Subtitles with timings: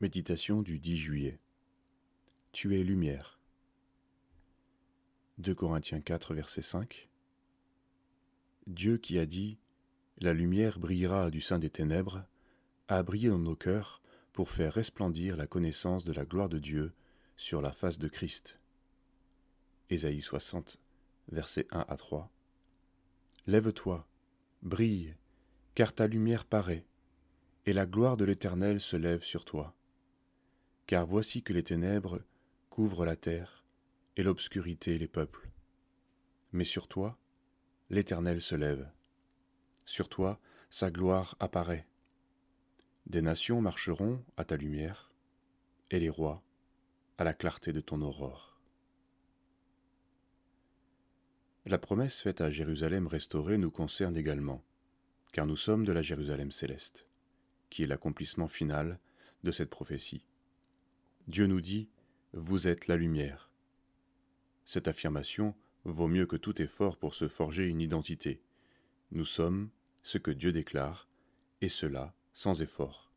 [0.00, 1.38] Méditation du 10 juillet.
[2.52, 3.38] Tu es lumière.
[5.36, 7.10] 2 Corinthiens 4, verset 5.
[8.66, 9.58] Dieu qui a dit
[10.16, 12.24] La lumière brillera du sein des ténèbres,
[12.88, 14.00] a brillé dans nos cœurs
[14.32, 16.94] pour faire resplendir la connaissance de la gloire de Dieu
[17.36, 18.58] sur la face de Christ.
[19.90, 20.80] Ésaïe 60,
[21.30, 22.32] versets 1 à 3.
[23.46, 24.08] Lève-toi,
[24.62, 25.14] brille,
[25.74, 26.86] car ta lumière paraît,
[27.66, 29.76] et la gloire de l'Éternel se lève sur toi.
[30.90, 32.20] Car voici que les ténèbres
[32.68, 33.64] couvrent la terre,
[34.16, 35.48] et l'obscurité les peuples.
[36.50, 37.16] Mais sur toi,
[37.90, 38.90] l'Éternel se lève.
[39.84, 41.86] Sur toi, sa gloire apparaît.
[43.06, 45.12] Des nations marcheront à ta lumière,
[45.92, 46.42] et les rois
[47.18, 48.60] à la clarté de ton aurore.
[51.66, 54.64] La promesse faite à Jérusalem restaurée nous concerne également,
[55.32, 57.06] car nous sommes de la Jérusalem céleste,
[57.68, 58.98] qui est l'accomplissement final
[59.44, 60.26] de cette prophétie.
[61.30, 61.88] Dieu nous dit,
[62.32, 63.52] Vous êtes la lumière.
[64.64, 65.54] Cette affirmation
[65.84, 68.42] vaut mieux que tout effort pour se forger une identité.
[69.12, 69.70] Nous sommes
[70.02, 71.08] ce que Dieu déclare,
[71.60, 73.12] et cela sans effort.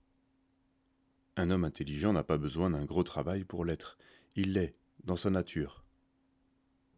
[1.38, 3.98] Un homme intelligent n'a pas besoin d'un gros travail pour l'être,
[4.36, 5.84] il l'est dans sa nature.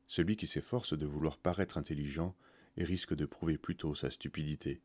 [0.08, 2.36] Celui qui s'efforce de vouloir paraître intelligent
[2.76, 4.82] risque de prouver plutôt sa stupidité.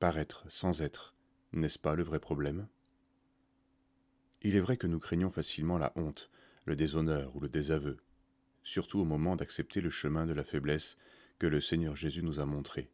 [0.00, 1.14] Paraître sans être,
[1.54, 2.68] n'est-ce pas le vrai problème?
[4.42, 6.30] Il est vrai que nous craignons facilement la honte,
[6.64, 7.98] le déshonneur ou le désaveu,
[8.62, 10.96] surtout au moment d'accepter le chemin de la faiblesse
[11.38, 12.90] que le Seigneur Jésus nous a montré.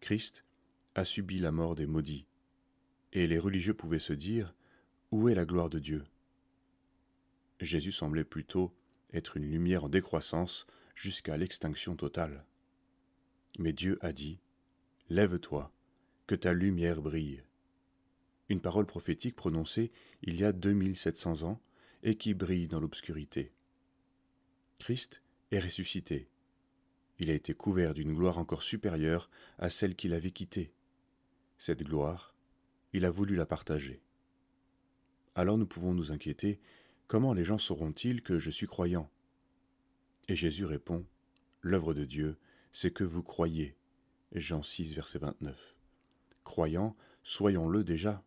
[0.00, 0.44] Christ
[0.94, 2.26] a subi la mort des maudits,
[3.12, 4.54] et les religieux pouvaient se dire
[5.10, 6.04] Où est la gloire de Dieu?
[7.60, 8.74] Jésus semblait plutôt
[9.12, 12.44] être une lumière en décroissance jusqu'à l'extinction totale.
[13.58, 14.40] Mais Dieu a dit
[15.08, 15.72] Lève-toi,
[16.26, 17.42] que ta lumière brille
[18.52, 19.90] une parole prophétique prononcée
[20.22, 21.60] il y a 2700 ans
[22.02, 23.52] et qui brille dans l'obscurité.
[24.78, 26.28] Christ est ressuscité.
[27.18, 30.72] Il a été couvert d'une gloire encore supérieure à celle qu'il avait quittée.
[31.56, 32.34] Cette gloire,
[32.92, 34.02] il a voulu la partager.
[35.34, 36.60] Alors nous pouvons nous inquiéter,
[37.06, 39.10] comment les gens sauront-ils que je suis croyant?
[40.28, 41.06] Et Jésus répond,
[41.62, 42.36] L'œuvre de Dieu,
[42.72, 43.76] c'est que vous croyez.
[44.32, 45.76] Jean 6, verset 29.
[46.44, 48.22] Croyants, soyons-le déjà.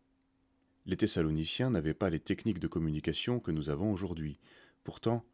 [0.86, 4.38] Les Thessaloniciens n'avaient pas les techniques de communication que nous avons aujourd'hui.
[4.84, 5.24] Pourtant,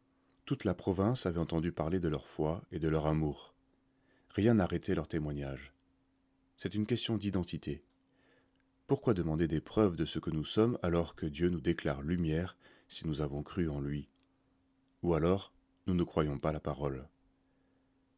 [0.45, 3.53] toute la province avait entendu parler de leur foi et de leur amour.
[4.29, 5.71] Rien n'arrêtait leur témoignage.
[6.57, 7.83] C'est une question d'identité.
[8.87, 12.57] Pourquoi demander des preuves de ce que nous sommes alors que Dieu nous déclare lumière
[12.87, 14.09] si nous avons cru en lui?
[15.03, 15.53] Ou alors,
[15.85, 17.07] nous ne croyons pas la parole.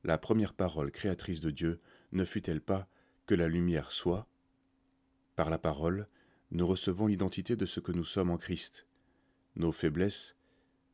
[0.05, 1.81] La première parole créatrice de Dieu
[2.13, 2.87] ne fut-elle pas
[3.25, 4.25] que la lumière soit?
[5.35, 6.07] Par la parole,
[6.51, 8.87] nous recevons l'identité de ce que nous sommes en Christ.
[9.55, 10.35] Nos faiblesses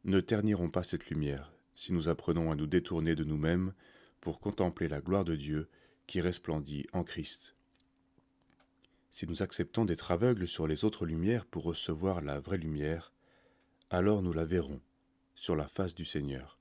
[0.04, 3.74] ne terniront pas cette lumière si nous apprenons à nous détourner de nous-mêmes
[4.20, 5.70] pour contempler la gloire de Dieu
[6.08, 7.56] qui resplendit en Christ.
[9.10, 13.12] Si nous acceptons d'être aveugles sur les autres lumières pour recevoir la vraie lumière,
[13.90, 14.82] alors nous la verrons
[15.36, 16.60] sur la face du Seigneur,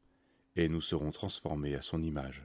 [0.57, 2.45] et nous serons transformés à son image.